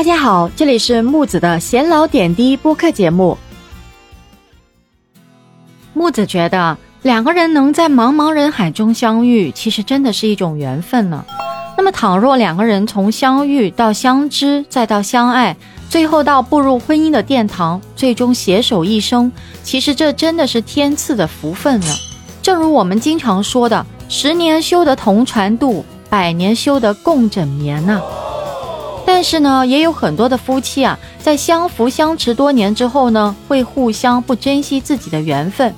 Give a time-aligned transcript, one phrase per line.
[0.00, 3.36] 大家好，这里是木子的闲聊点滴播客节目。
[5.92, 11.22] 木子觉得两个人能在茫茫人海中相遇，其实真的是一种缘分呢。
[11.76, 15.54] 那么，倘若两个人从相遇到相知，再到相爱，
[15.90, 19.30] 最后到步入婚姻的殿堂，最终携手一生，
[19.62, 21.94] 其实这真的是天赐的福分呢。
[22.40, 28.00] 正如我们经常说的：“十年修得同船渡，百年修得共枕眠”呐。
[29.06, 35.74] 但是呢，也有很多的夫妻啊，在相扶相持多年之后呢，会互相不珍惜自己的缘分，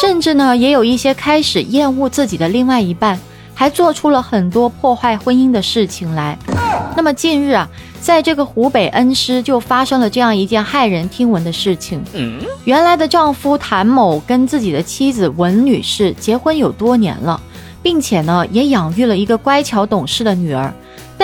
[0.00, 3.18] 甚至呢，也有一些开始厌恶自己的另外一半，
[3.54, 6.36] 还做出了很多破坏婚姻的事情来。
[6.94, 7.68] 那么近日啊，
[8.00, 12.02] 在这个湖北恩施就发生了这样一件骇人听闻的事情。
[12.64, 17.40] 原来的丈夫谭某跟自己的妻子文女士结婚有多年了，
[17.82, 20.72] 并且呢，也养育了一个乖巧懂事的女儿。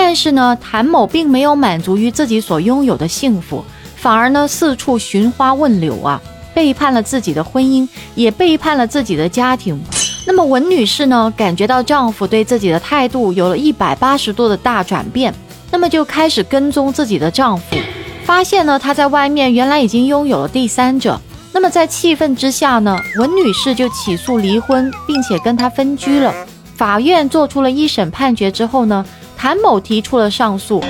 [0.00, 3.62] 但是呢，谭某并没有满足于自己所拥有的幸福，
[3.96, 6.22] 反而呢四处寻花问柳啊，
[6.54, 9.78] 背叛了自己的婚姻，也背叛了自己的家庭。
[10.24, 15.34] 那么文女士呢，感觉到丈夫对自己的态度有了一百八十度的大转变，
[15.70, 17.76] 那么就开始跟踪自己的丈夫，
[18.24, 21.20] 发现呢他在外面原来已经拥有了第三者。
[21.52, 26.32] 那么在气愤之下呢，文女士就起诉离婚，并且跟他分居了。
[26.76, 29.04] 法院做出了一审判决之后呢。
[29.38, 30.82] 谭某提出了上诉。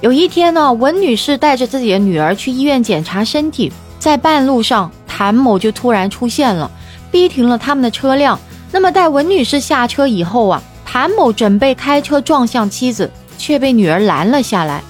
[0.00, 6.68] 有一天呢，文女士带着自己的女儿去医院检查身体，在半路上，谭某就突然出现了，
[7.12, 8.36] 逼停了他们的车辆。
[8.72, 14.82] 那么，待文女士下车以后啊，谭某准备开车撞向妻子，却被女儿拦了下来。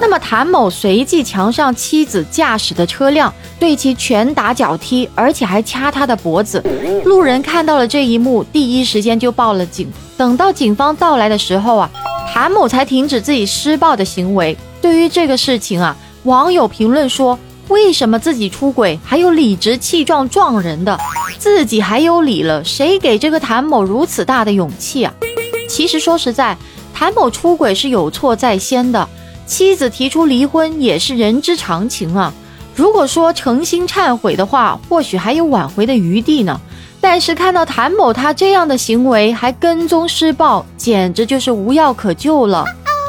[0.00, 6.60] 那么，谭某随即强上妻子驾驶的车辆，对其拳打脚踢，而且还掐她的脖子。
[7.04, 9.92] 路人看到了这一幕，第一时间就报了警。
[10.16, 11.88] 等到警方到来的时候啊。
[12.34, 14.56] 谭某才停止自己施暴的行为。
[14.82, 17.38] 对于这个事情啊，网友评论说
[17.70, 20.98] ：“为什么自己出轨还有理直气壮撞人的？
[21.38, 25.14] 自己还有理了，谁给这个谭某如此大的勇气啊？”
[25.70, 26.58] 其实说实在，
[26.92, 29.08] 谭某出轨是有错在先的，
[29.46, 32.34] 妻子提出离婚也是人之常情啊。
[32.74, 36.60] 如果说诚心忏悔的话，或许还有挽回的余地呢。
[37.06, 42.64] 但是看到谭某他这样的行为，还跟踪施暴，简直就是无药可救了。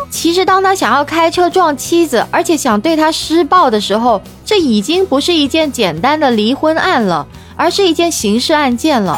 [0.09, 7.25] 其实当他想要开车撞妻子，而且想对他施暴的时候，这已经不是一件简单的离婚案了，
[7.55, 9.17] 而是一件刑事案件了。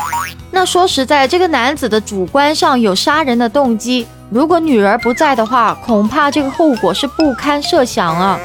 [0.51, 8.39] 那说实在，这个男子的主观上有杀人的动机，如果女儿不在的话，恐怕这个后果是不堪设想啊。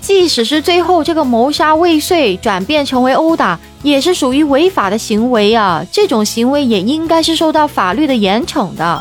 [0.00, 5.84] 即使是最后这个谋杀未遂转变成为殴打，也是属于违法的行为啊！
[5.92, 9.00] 这种行为也应该是受到法律的严惩的。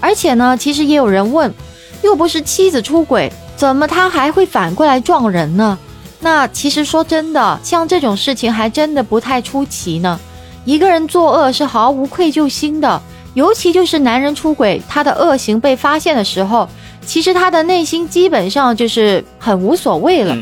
[0.00, 1.54] 而且呢，其实也有人问，
[2.02, 5.78] 又不是妻子出轨，怎么他还会反过来撞人呢？
[6.18, 10.18] 那其实说真的，像这种事情还真的不太出奇呢。
[10.64, 13.00] 一个人作恶是毫无愧疚心的，
[13.34, 16.68] 尤其就是男人出轨，他的恶行被发现的时候。
[17.06, 20.36] 其实他的内心基本上就是很无所谓了，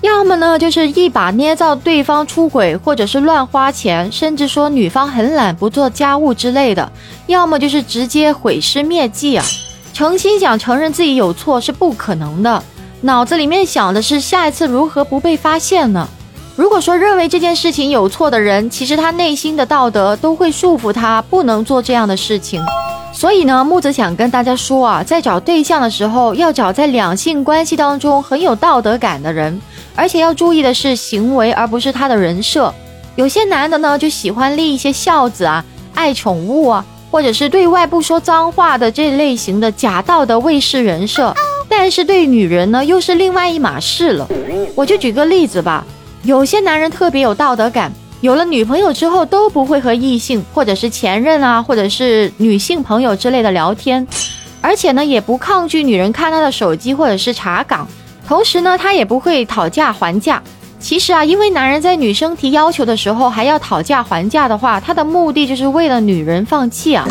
[0.00, 6.90] 要么呢就是一把捏造对方出轨，或者是乱花钱，甚至说女方很懒不做家务之类的，
[7.26, 9.44] 要么就是直接毁尸灭迹啊！
[9.92, 12.62] 诚心想承认自己有错是不可能的，
[13.00, 16.08] 脑子里面想的是下一次如何不被发现呢？
[16.54, 22.62] 如果说认为这件事情有错的人，其实他内心的道德都会束缚他不能做这样的事情。
[23.18, 29.60] 所以呢，木子想跟大家说啊，在找对象的时候，要找在两性关系当中很有道德感的人，
[29.96, 32.72] 而且要注意的是行为，而不是他的人设。
[33.16, 35.64] 有些男的呢，就喜欢立一些孝子啊、
[35.94, 41.34] 爱宠物啊，或者是对外不说脏话的这类型的假道德卫士人设，
[41.68, 44.28] 但是对女人呢，又是另外一码事了。
[44.76, 45.84] 我就举个例子吧，
[46.22, 47.92] 有些男人特别有道德感。
[48.20, 54.06] 有了女朋友之后都不会和异性或者是前任啊，或者是女性朋友之类的聊天，
[54.60, 57.86] 而且呢也不抗拒女人看他的手机或者是查岗，
[58.26, 60.42] 同时呢他也不会讨价还价。
[60.80, 67.04] 其实啊，因为男人在女生提要求的时候还要讨价还价的话，他的目的就是为了女人放弃啊。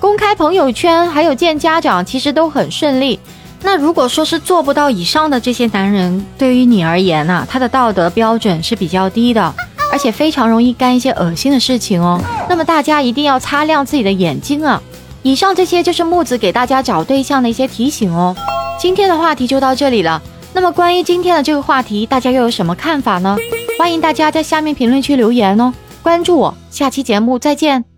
[0.00, 3.18] 公开朋友圈还有见家长其实都很顺利。
[3.62, 9.54] 那如果说是做不到以上的这些男人，对于你而言呢，他的道德标准是比较低的。
[9.94, 12.20] 而且非常容易干一些恶心的事情哦。
[12.48, 14.82] 那么大家一定要擦亮自己的眼睛啊！
[15.22, 18.34] 以上这些就是木子给大家找对象的一些提醒哦。
[18.76, 20.20] 今天的话题就到这里了。
[20.52, 23.36] 那么关于今天的这个话题，大家又有什么看法呢？
[23.78, 25.72] 欢迎大家在下面评论区留言哦。
[26.02, 27.93] 关注我，下期节目再见。